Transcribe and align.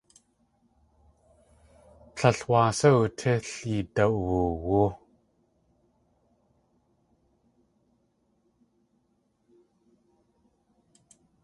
Tlél 2.15 2.39
wáa 2.49 2.71
sá 2.79 2.89
utí 3.03 3.31
l 3.45 3.47
yidawoowú. 3.69 4.83